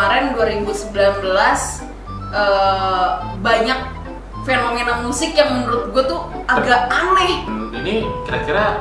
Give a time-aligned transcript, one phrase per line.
[0.00, 0.96] Kemarin 2019
[2.32, 3.08] eh,
[3.44, 3.80] banyak
[4.48, 7.44] fenomena musik yang menurut gue tuh agak aneh.
[7.68, 8.80] Ini kira-kira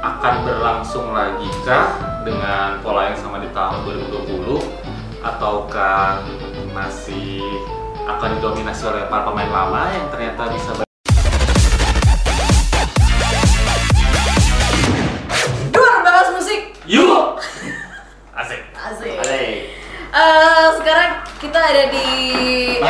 [0.00, 4.56] akan berlangsung lagi kah dengan pola yang sama di tahun 2020
[5.20, 6.24] ataukah
[6.72, 7.44] masih
[8.08, 10.91] akan didominasi oleh para pemain lama yang ternyata bisa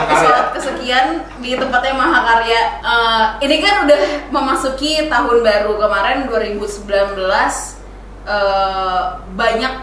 [0.02, 1.06] episode kesekian
[1.38, 2.62] di tempatnya Mahakarya.
[2.82, 4.00] Eh, ini kan udah
[4.34, 6.86] memasuki tahun baru kemarin 2019
[8.26, 9.02] eh,
[9.34, 9.74] banyak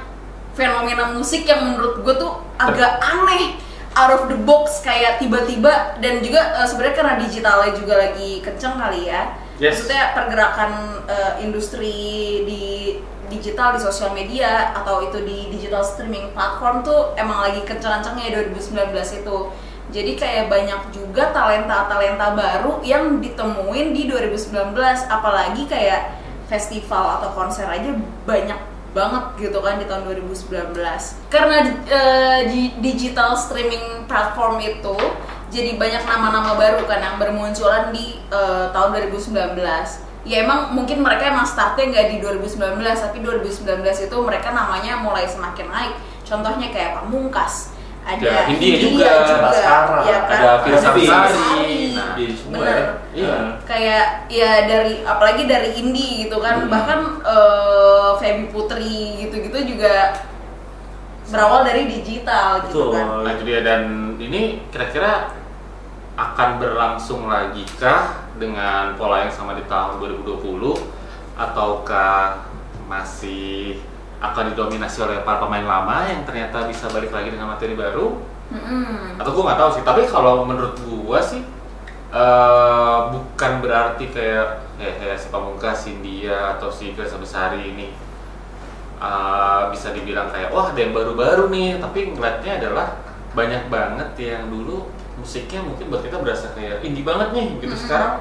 [0.60, 3.56] fenomena musik yang menurut gue tuh agak aneh
[3.96, 8.76] out of the box kayak tiba-tiba dan juga eh, sebenarnya karena digitalnya juga lagi kenceng
[8.78, 9.34] kali ya.
[9.60, 9.80] Yes.
[9.80, 10.72] Maksudnya pergerakan
[11.08, 11.96] eh, industri
[12.48, 12.66] di
[13.30, 19.22] digital di sosial media atau itu di digital streaming platform tuh emang lagi kencang-kencangnya 2019
[19.22, 19.38] itu.
[19.90, 24.78] Jadi kayak banyak juga talenta-talenta baru yang ditemuin di 2019
[25.10, 26.14] apalagi kayak
[26.46, 27.90] festival atau konser aja
[28.26, 28.60] banyak
[28.94, 30.78] banget gitu kan di tahun 2019.
[31.34, 31.58] Karena
[31.90, 34.98] eh, di digital streaming platform itu
[35.50, 39.58] jadi banyak nama-nama baru kan yang bermunculan di eh, tahun 2019
[40.28, 45.26] ya emang mungkin mereka emang startnya nggak di 2019 tapi 2019 itu mereka namanya mulai
[45.26, 45.96] semakin naik.
[46.28, 47.74] Contohnya kayak Pamungkas
[48.10, 50.34] ada Ya, Hindia Hindia juga, Baskara, ya kan?
[50.34, 51.30] ada Firsa Firsa Besari.
[51.30, 51.78] Besari.
[51.94, 52.74] Nah, di semua bener.
[52.74, 52.86] ya.
[53.10, 53.36] Iya.
[53.66, 56.70] kayak ya dari apalagi dari indie gitu kan Hmm.
[56.70, 60.14] bahkan eh, Feby Putri gitu-gitu juga
[61.26, 62.94] berawal dari digital gitu Betul.
[62.96, 63.82] kan Nah itu dia dan
[64.18, 65.34] ini kira-kira
[66.16, 70.76] akan berlangsung lagi kah dengan pola yang sama di tahun 2020
[71.36, 72.44] ataukah
[72.86, 73.78] masih
[74.20, 78.20] akan didominasi oleh para pemain lama yang ternyata bisa balik lagi dengan materi baru
[78.52, 79.16] Mm-mm.
[79.16, 81.40] atau gue nggak tahu sih tapi kalau menurut gua sih
[82.10, 87.88] eh, bukan berarti kayak kayak, kayak si Pamungkas, India atau si Firsa Besari ini
[89.00, 92.88] eh, bisa dibilang kayak wah ada yang baru-baru nih tapi ngeliatnya adalah
[93.32, 97.84] banyak banget yang dulu musiknya mungkin buat kita berasa kayak indie banget nih gitu Mm-mm.
[97.88, 98.14] sekarang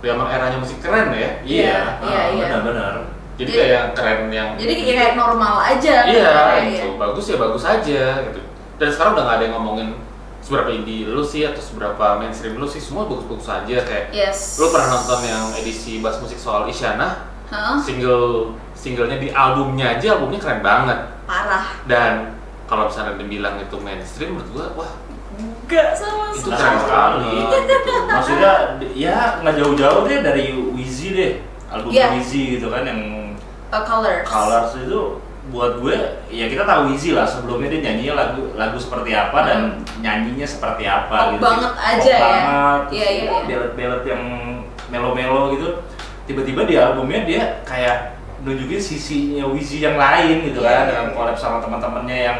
[0.00, 2.44] ya emang eranya musik keren ya Iya, Ah, iya, iya.
[2.48, 2.94] Benar-benar.
[3.40, 7.64] Jadi Jadi- kayak keren yang jadi kayak normal aja iya kayak, gitu bagus ya bagus
[7.64, 8.40] aja gitu
[8.76, 9.88] dan sekarang udah nggak ada yang ngomongin
[10.40, 14.68] seberapa indie lu sih atau seberapa mainstream lu sih semua bagus-bagus aja kayak yes lu
[14.68, 17.76] pernah nonton yang edisi bahas musik soal Isyana Hah?
[17.76, 24.32] single singlenya di albumnya aja albumnya keren banget parah dan kalau misalnya dibilang itu mainstream
[24.32, 24.92] menurut gua wah
[25.32, 27.62] enggak sama itu Nah, keren sekali banget.
[27.62, 27.94] gitu.
[28.06, 28.52] Maksudnya
[28.92, 31.32] ya nggak jauh-jauh deh dari Wheezy deh.
[31.68, 32.06] Album Iya.
[32.12, 33.00] Wheezy gitu kan yang
[33.70, 35.00] A colors Colors itu
[35.50, 35.96] buat gue
[36.28, 39.60] ya kita tahu Wheezy lah sebelumnya dia nyanyinya lagu lagu seperti apa dan
[39.98, 41.42] nyanyinya seperti apa Pop gitu.
[41.42, 42.20] banget Pop aja ya.
[42.20, 43.40] banget, terus Iya, iya, iya.
[43.48, 44.22] Belet-belet yang
[44.88, 45.68] melo-melo gitu.
[46.24, 51.14] Tiba-tiba di albumnya dia kayak nunjukin sisinya Wheezy yang lain gitu Iya, kan dengan iya.
[51.14, 52.38] collab sama teman-temannya yang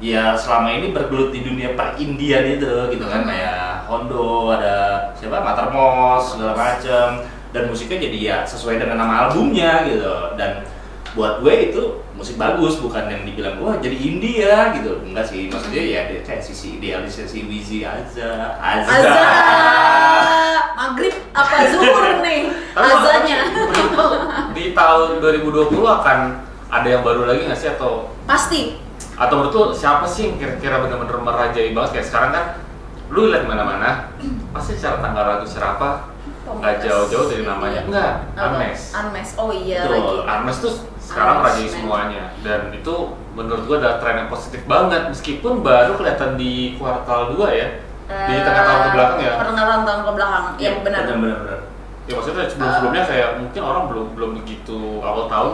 [0.00, 3.28] ya selama ini bergelut di dunia per-Indian itu gitu kan Hmm.
[3.28, 4.74] kayak Hondo ada
[5.14, 10.08] siapa Matermos segala macem dan musiknya jadi ya sesuai dengan nama albumnya gitu.
[10.40, 10.64] Dan
[11.12, 15.04] buat gue itu musik bagus bukan yang dibilang wah jadi indie ya gitu.
[15.04, 19.12] Enggak sih maksudnya ya dia kayak sisi idealisnya si Wheezy aja aja Azan
[20.72, 22.48] maghrib apa zuhur nih?
[22.72, 22.88] Lu
[24.56, 26.18] di tahun 2020 akan
[26.72, 27.68] ada yang baru lagi nggak sih?
[27.76, 28.80] Atau pasti.
[29.20, 32.00] Atau menurut lu siapa sih yang kira-kira benar-benar merajai banget?
[32.00, 32.44] Kayak sekarang kan
[33.12, 34.08] lu lihat mana-mana
[34.56, 36.11] pasti secara tanggal lagu secara apa
[36.42, 37.80] nggak jauh-jauh dari namanya.
[37.86, 38.58] Enggak Apa?
[38.58, 39.94] Anmes Unmes oh iya Betul.
[39.94, 40.16] lagi.
[40.28, 41.66] Anmes tuh sekarang men.
[41.66, 42.24] semuanya.
[42.42, 42.94] Dan itu
[43.32, 45.08] menurut gua ada tren yang positif banget.
[45.08, 47.68] Meskipun baru kelihatan di kuartal 2 ya.
[48.02, 49.32] Di Eh, tengah tahun ke belakang ya.
[49.40, 51.00] pertengahan tahun ke belakang ya benar.
[51.08, 51.60] benar-benar
[52.02, 55.52] ya maksudnya sebelum-sebelumnya kayak mungkin orang belum belum begitu awal tahun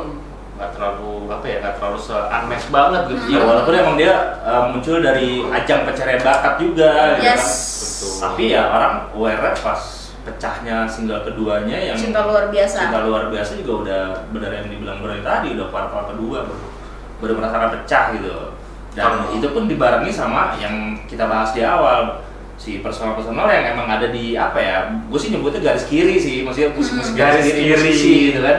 [0.56, 3.22] nggak terlalu apa ya nggak terlalu se Anmes banget gitu.
[3.30, 7.38] Ya walaupun emang dia uh, muncul dari ajang pencarian bakat juga gitu yes.
[7.38, 7.46] kan.
[7.78, 8.12] Betul.
[8.26, 9.80] tapi ya orang aware pas
[10.28, 14.98] pecahnya single keduanya yang cinta luar biasa Cinta luar biasa juga udah benar yang dibilang
[14.98, 16.64] Brody tadi udah kuartal kedua baru
[17.18, 18.34] baru merasakan pecah gitu
[18.92, 19.36] dan Hmm.
[19.36, 22.20] itu pun dibarengi sama yang kita bahas di awal
[22.54, 24.76] si personal-personal yang emang ada di apa ya
[25.06, 27.20] gue sih nyebutnya garis kiri sih maksudnya musik-musik Hmm.
[27.20, 27.70] Garis kiri.
[27.70, 28.58] musisi gitu kan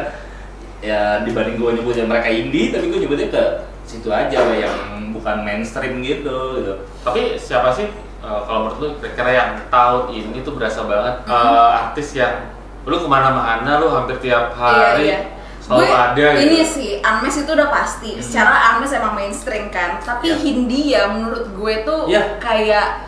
[0.80, 3.44] ya dibanding gue nyebutnya mereka indie tapi gue nyebutnya ke
[3.84, 4.76] situ aja lah yang
[5.12, 6.74] bukan mainstream gitu gitu
[7.04, 11.32] tapi siapa sih eh, kalau menurut lu kira-kira yang tahun ini tuh berasa banget Mhm.
[11.32, 12.36] eh, artis yang
[12.84, 15.20] lu ke mana-mana lu hampir tiap hari iya.
[15.60, 16.42] Selalu gue ada gitu.
[16.42, 18.24] ini sih Unmesh itu udah pasti Hmm.
[18.24, 20.36] secara Unmesh emang mainstream kan tapi Ya.
[20.36, 22.40] Hindia menurut gue tuh Ya.
[22.40, 23.06] kayak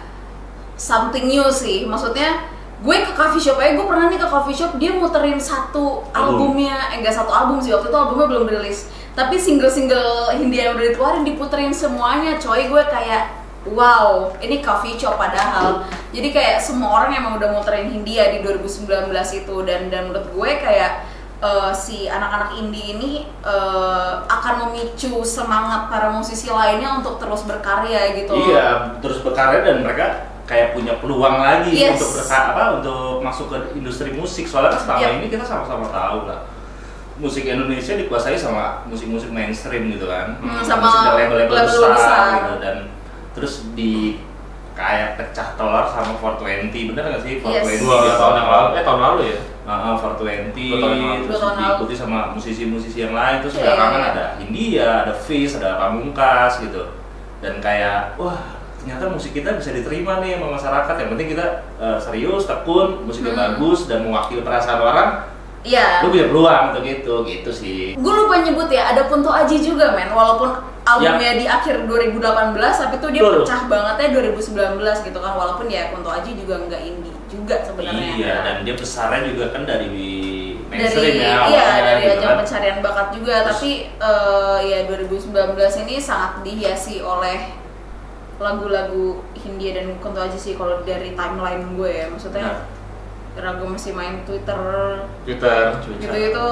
[0.76, 2.46] something new sih maksudnya
[2.78, 6.54] gue ke coffee shop aja gue pernah nih ke coffee shop dia muterin satu Album.
[6.54, 8.80] albumnya eh enggak satu album sih waktu itu albumnya belum rilis
[9.12, 15.16] tapi single-single Hindia yang udah dikeluarin diputerin semuanya coy gue kayak wow ini coffee shop
[15.16, 20.28] padahal jadi kayak semua orang emang udah muterin Hindia di 2019 itu dan dan menurut
[20.28, 21.06] gue kayak
[21.40, 28.14] eh, si anak-anak indie ini eh, akan memicu semangat para musisi lainnya untuk terus berkarya
[28.16, 28.34] gitu.
[28.34, 30.06] Iya, terus berkarya dan mereka
[30.46, 31.96] kayak punya peluang lagi Yes.
[31.96, 34.44] untuk berka- apa untuk masuk ke industri musik.
[34.44, 35.12] Soalnya kan selama Yep.
[35.16, 36.42] ini kita sama-sama tahu lah.
[37.16, 40.34] Musik Indonesia dikuasai sama musik-musik mainstream gitu kan.
[40.42, 42.26] Hmm, sama label-label label besar, besar.
[42.36, 42.76] gitu dan
[43.32, 44.20] terus di
[44.72, 47.34] kayak pecah telur sama 420 bener gak sih?
[47.40, 47.82] 420 Yes.
[47.84, 48.68] dua tahun yang lalu.
[48.72, 49.38] Eh tahun lalu ya?
[49.62, 51.24] Uh, 420 Dua tahun yang lalu.
[51.28, 53.44] terus diikuti sama musisi-musisi yang lain.
[53.44, 56.84] Terus Iya, belakangan ada India, ada Fish, ada Pamungkas gitu.
[57.40, 58.40] Dan kayak wah
[58.78, 60.96] ternyata musik kita bisa diterima nih sama masyarakat.
[60.98, 61.46] Yang penting kita
[61.78, 63.42] uh, serius, tekun, musiknya Hmm.
[63.54, 65.10] bagus dan mewakili perasaan orang.
[65.62, 66.02] Iya.
[66.02, 67.94] lu punya peluang untuk gitu gitu sih.
[67.94, 72.22] Gue lupa nyebut ya, ada Punto Aji juga men, walaupun albumnya di akhir 2018
[72.58, 73.24] tapi tuh dia Ya.
[73.24, 73.38] Betul.
[73.44, 78.12] pecah bangetnya 2019 gitu kan walaupun ya Punto Aji juga nggak indie juga sebenarnya.
[78.18, 79.88] iya dan dia besarnya juga kan dari
[80.68, 82.38] dari ya iya dari gitu ajang kan.
[82.42, 85.32] pencarian bakat juga Terus- tapi eh, ya 2019
[85.82, 87.40] ini sangat dihiasi oleh
[88.38, 92.66] lagu-lagu Hindia dan Kunto Aji sih kalau dari timeline gue ya maksudnya
[93.32, 94.58] karena gue masih main Twitter
[95.24, 96.48] Twitter gitu itu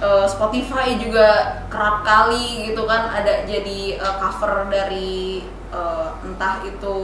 [0.00, 6.94] eh, Spotify juga kerap kali gitu kan ada jadi eh, cover dari eh, entah itu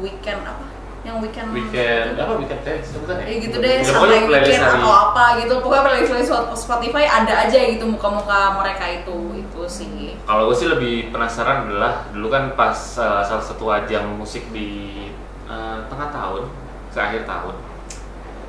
[0.00, 0.66] weekend apa?
[1.06, 3.26] Yang weekend weekend apa weekend kayak sebutan ya?
[3.38, 4.76] Gitu deh Ya, sampai weekend hari.
[4.82, 5.54] atau apa gitu.
[5.62, 10.18] Pokoknya playlist playlist Spotify ada aja gitu muka-muka mereka itu itu sih.
[10.26, 15.08] Kalau gue sih lebih penasaran adalah dulu kan pas uh, salah satu ajang musik di
[15.48, 16.44] uh, tengah tahun,
[16.92, 17.54] ke akhir tahun,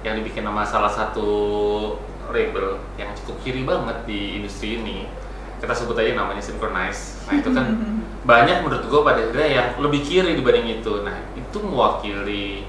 [0.03, 1.29] yang dibikin sama salah satu
[2.31, 5.05] label yang cukup kiri banget di industri ini,
[5.59, 7.25] kita sebut aja namanya Synchronize.
[7.27, 7.65] Nah itu kan
[8.29, 11.03] banyak menurut gue pada akhirnya yang lebih kiri dibanding itu.
[11.03, 12.67] Nah itu mewakili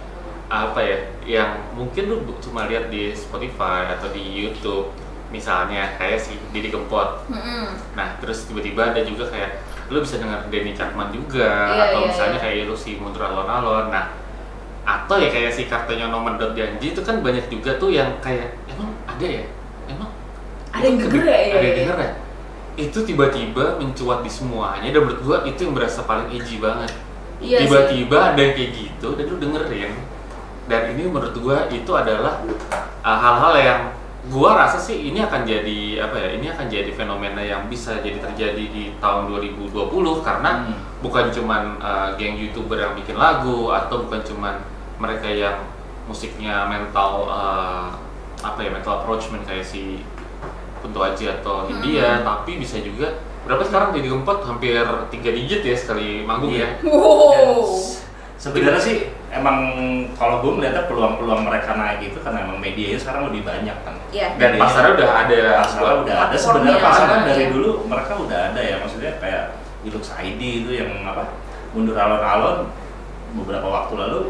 [0.50, 4.90] apa ya, yang mungkin lu cuma lihat di Spotify atau di YouTube,
[5.30, 7.30] misalnya kayak si Didi Kempot.
[7.94, 12.08] Nah, terus tiba-tiba ada juga kayak lu bisa denger Denny Cakman juga Iya, atau iya,
[12.10, 12.44] misalnya iya.
[12.46, 13.94] kayak lu si Mundur Alon-Alon.
[13.94, 14.10] Nah,
[14.86, 18.58] atau ya kayak si Kartonya Nomen Dot Janji itu kan banyak juga tuh yang kayak
[19.20, 19.44] ada ya?
[19.92, 20.10] Emang
[20.72, 22.10] Ada yang ya, Ada yang denger ya?
[22.80, 26.88] Itu tiba-tiba mencuat di semuanya dan menurut gua itu yang berasa paling edgy banget.
[27.40, 27.68] Iya sih.
[27.68, 29.92] tiba-tiba ada yang kayak gitu dan lu dengerin.
[30.64, 32.40] Dan ini menurut gua itu adalah
[33.04, 33.80] uh, hal-hal yang
[34.32, 36.28] gua rasa sih ini akan jadi apa ya?
[36.40, 39.76] Ini akan jadi fenomena yang bisa jadi terjadi di tahun 2020
[40.24, 40.76] karena Hmm.
[41.04, 44.54] bukan cuman uh, geng youtuber yang bikin lagu atau bukan cuman
[45.00, 45.56] mereka yang
[46.04, 47.88] musiknya mental uh,
[48.40, 50.00] apa ya mental approachment kayak si
[50.80, 55.74] Kunto Aji atau Hindia tapi bisa juga berapa sekarang jadi gempot hampir tiga digit ya
[55.74, 56.80] sekali manggung Iya.
[56.80, 57.64] ya Wow.
[58.36, 58.96] Sebenarnya sih
[59.28, 59.56] emang
[60.16, 63.92] kalau gue melihatnya peluang-peluang mereka naik itu karena emang medianya sekarang lebih banyak kan.
[64.10, 64.32] Iya.
[64.32, 67.48] dan Medianya- pasarnya udah ada pasarnya udah ada sebenarnya pasarnya ada, dari ya.
[67.52, 69.44] dulu mereka udah ada ya maksudnya kayak
[69.80, 71.24] Ilux ID itu yang apa
[71.70, 72.72] mundur alon-alon
[73.34, 74.20] beberapa waktu lalu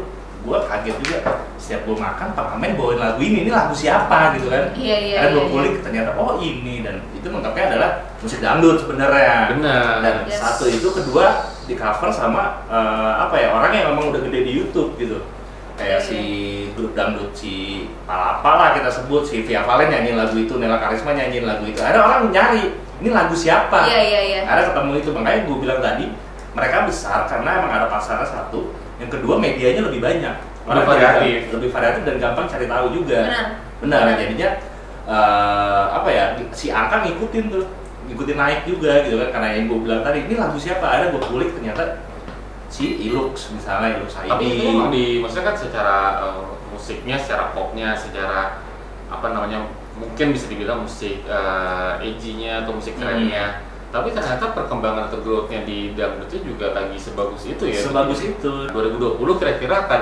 [0.41, 1.17] gue kaget juga.
[1.61, 3.45] Setiap gue makan Pak Amen bawain lagu ini.
[3.45, 4.73] Ini lagu siapa gitu kan?
[4.73, 6.81] Iya, iya, karena gue iya, kulik ternyata oh ini.
[6.81, 9.35] Dan itu lengkapnya adalah musik dangdut sebenarnya.
[9.53, 9.93] Benar.
[10.01, 10.41] dan Yes.
[10.41, 14.51] satu itu kedua di cover sama eh, apa ya orang yang memang udah gede di
[14.57, 15.21] YouTube gitu.
[15.77, 16.19] Kayak Iya, si
[16.77, 19.23] grup dangdut si Palapa lah kita sebut.
[19.25, 21.79] Si Via Valen nyanyiin lagu itu Nela Karisma nyanyiin lagu itu.
[21.81, 23.89] Ada orang nyari ini lagu siapa?
[23.89, 24.39] Iya iya iya.
[24.45, 25.09] ada ketemu itu.
[25.13, 26.05] Makanya gue bilang tadi
[26.51, 31.39] mereka besar karena emang ada pasarnya satu yang kedua medianya lebih banyak Lebih variatif.
[31.49, 33.45] lebih variatif dan gampang cari tahu juga Benar.
[33.81, 34.17] benar Benar.
[34.21, 34.49] jadinya
[35.09, 37.65] eh, apa ya si angka ngikutin tuh
[38.05, 41.21] ngikutin naik juga gitu kan karena yang gue bilang tadi ini lagu siapa ada gue
[41.21, 42.05] kulik ternyata
[42.69, 47.51] si Ilux misalnya Ilux ID tapi itu memang di maksudnya kan secara uh, musiknya secara
[47.51, 48.61] popnya secara
[49.09, 53.51] apa namanya mungkin bisa dibilang musik uh, edgy-nya atau musik Hmm.
[53.91, 59.19] Tapi ternyata perkembangan atau growth-nya di dangdutnya juga lagi sebagus itu ya sebagus itu 2020
[59.35, 60.01] kira-kira akan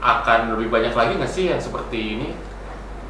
[0.00, 2.28] akan lebih banyak lagi nggak sih yang seperti ini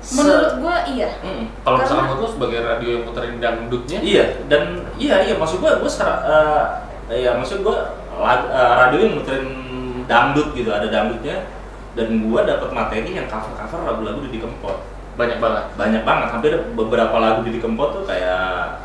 [0.01, 1.13] Menurut gua iya.
[1.21, 1.45] Mm.
[1.61, 4.63] kalau misalkan menurut lu sebagai radio yang puterin dangdutnya Iya, dan
[4.97, 6.25] iya iya maksud gua gua secara
[7.13, 9.47] eh, ya maksud gua lag- eh, radio yang muterin
[10.09, 11.45] dangdut gitu, ada dangdutnya
[11.93, 14.79] dan gua dapat materi yang cover-cover lagu-lagu Didi Kempot.
[15.21, 15.65] banyak banget.
[15.77, 18.81] banyak banget hampir beberapa lagu Didi Kempot tuh kayak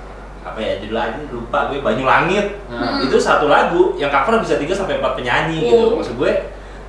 [0.45, 2.61] apa ya judul lagu lupa gue Banyu Langit.
[2.69, 5.89] Nah, itu satu lagu yang cover bisa 3 sampai 4 penyanyi gitu.
[5.89, 5.97] Oh.
[5.97, 6.31] maksud gue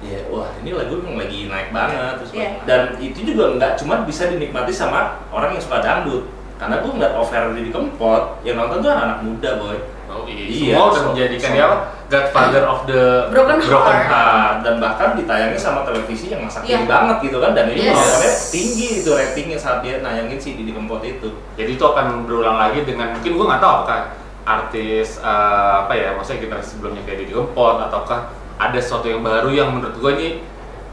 [0.04, 2.60] ya wah ini lagu yang lagi naik banget terus Iya.
[2.68, 6.28] dan itu juga nggak cuma bisa dinikmati sama orang yang suka dangdut.
[6.56, 9.76] Karena gue ngeliat over Didi Kempot yang nonton tuh anak muda boy.
[10.06, 11.76] Oh iya, Iya, semua udah menjadikan apa?
[12.06, 14.06] Godfather of the Broken heart.
[14.06, 16.86] Ah, dan bahkan ditayangin sama televisi yang masa kini Iya.
[16.86, 18.54] banget gitu kan dan ini Yes.
[18.54, 22.86] tinggi itu ratingnya saat dia nayangin si Didi Kempot itu Jadi itu akan berulang lagi
[22.86, 24.00] dengan mungkin gue nggak tahu apakah
[24.46, 29.50] artis eh, apa ya, maksudnya generasi sebelumnya kayak Didi Kempot ataukah ada sesuatu yang baru
[29.50, 30.28] yang menurut gue ini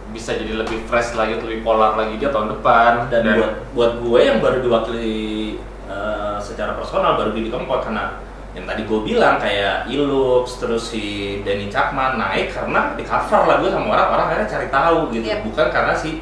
[0.09, 4.19] bisa jadi lebih fresh lagi, lebih polar lagi dia tahun depan dan, buat buat gue
[4.19, 8.17] yang baru diwakili eh, secara personal baru Didi Kempot karena
[8.53, 11.03] yang tadi gue bilang kayak Ilux terus si
[11.41, 15.39] Denny Cakman naik karena di cover lagu sama orang orang akhirnya cari tahu gitu Yep.
[15.49, 16.21] bukan karena si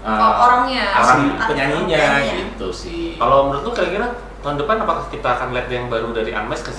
[0.00, 0.86] eh, Oh, orangnya.
[0.94, 4.06] asli Ah, penyanyinya gitu sih kalau menurut lu kira-kira
[4.40, 6.70] tahun depan apakah kita akan lihat yang baru dari Unmesh ke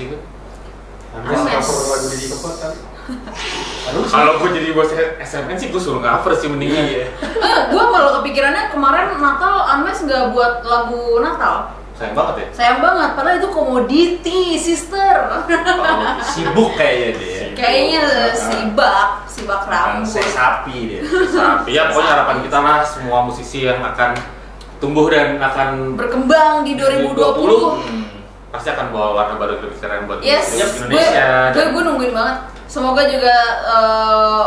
[1.90, 2.74] lagu Didi Kempot kan?
[3.88, 7.08] Aduh, Kalau gue jadi bos SMN sih gue suruh cover sih mendingan Iya.
[7.48, 11.72] Eh, gue malah kepikirannya kemarin Natal Anmes nggak buat lagu Natal.
[11.98, 12.48] Sayang banget ya.
[12.54, 15.16] Sayang banget, padahal itu komoditi, sister.
[15.50, 18.02] Oh, sibuk kayaknya dia Kayaknya
[18.32, 20.06] sibak, sibak rambut.
[20.06, 24.14] saya sapi dia Tapi ya pokoknya harapan kita lah semua musisi yang akan
[24.78, 27.18] tumbuh dan akan Berkembang di 2020.
[27.18, 28.06] Hmm.
[28.48, 31.50] pasti akan bawa warna baru lebih keren buat Yes, gue, Indonesia.
[31.50, 32.38] gue, dan- gue nungguin banget.
[32.68, 33.36] Semoga juga
[33.68, 34.44] eh,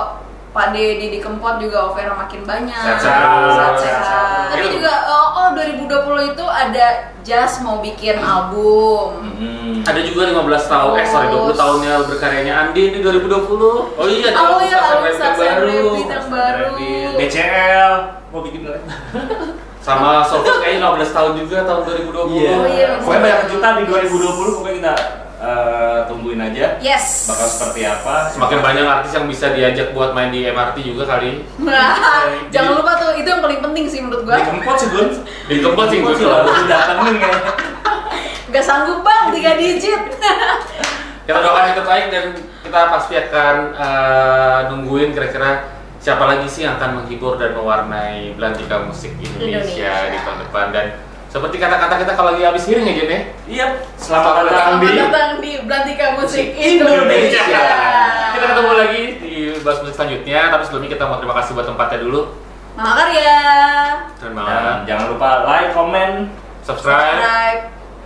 [0.50, 2.98] Pak De Didi Kempot juga offer makin banyak.
[2.98, 4.50] Sehat-sehat.
[4.50, 6.86] Tapi juga oh, oh 2020 itu ada
[7.22, 9.30] Just mau bikin album.
[9.38, 9.86] Hmm.
[9.86, 11.58] Ada juga 15 tahun, eh sorry 20 Terus.
[11.60, 13.30] tahunnya berkaryanya Andi ini 2020.
[13.94, 15.82] Oh iya, ada Oh iya, album baru.
[15.94, 16.72] Yang baru.
[17.14, 17.92] BCL
[18.34, 18.60] mau bikin
[19.86, 22.36] Sama Sofus kayaknya 15 tahun juga tahun 2020.
[22.36, 22.52] Iya.
[22.52, 24.94] Oh iya, Pokoknya banyak kejutan di 2020 pokoknya kita
[25.40, 27.24] eh, tungguin aja Yes.
[27.26, 28.28] bakal seperti apa.
[28.28, 31.40] Semakin banyak artis yang bisa diajak buat main di MRT juga kali.
[31.58, 34.44] Nah, Jadi- jangan lupa tuh itu yang paling penting sih menurut Di gua.
[34.44, 35.08] kempot sih Gun.
[35.48, 36.12] Di Kempot sih, Gun.
[36.14, 37.52] sih lalu datengin kayaknya.
[38.50, 40.02] Gak sanggup bang tiga digit.
[41.26, 42.24] Kita doakan yang terbaik dan
[42.60, 45.62] kita pasti akan eh, nungguin kira-kira
[45.96, 49.92] siapa lagi sih yang akan menghibur dan mewarnai belantika musik Indonesia, Indonesia.
[50.06, 50.86] di tahun depan dan
[51.30, 53.20] seperti kata-kata kita kalau lagi habis hearing ya Jen ya.
[53.46, 57.06] Iya, selamat datang Selamat di datang di Belantika Musik Indonesia.
[57.06, 57.62] Indonesia.
[58.30, 61.98] Kita ketemu lagi di bahas musik selanjutnya, tapi sebelumnya kita mau terima kasih buat tempatnya
[62.02, 62.20] dulu.
[62.74, 63.38] Mahakarya.
[64.18, 64.74] Terima Dan kasih.
[64.90, 66.10] jangan lupa like, komen,
[66.66, 67.60] Subscribe, Subscribe.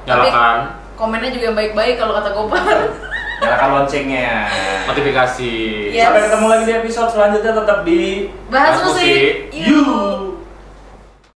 [0.05, 2.61] nyalakan Tapi komennya juga yang baik-baik kalau kata Gopar.
[3.41, 4.53] nyalakan loncengnya.
[4.85, 5.55] notifikasi.
[5.97, 6.05] Yes.
[6.07, 9.01] Sampai ketemu lagi di episode selanjutnya tetap di Bahas Bahas musik.
[9.01, 9.33] musik.
[9.65, 10.34] Yuk.